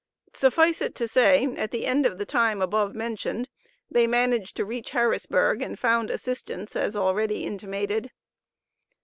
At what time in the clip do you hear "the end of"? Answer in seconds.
1.69-2.17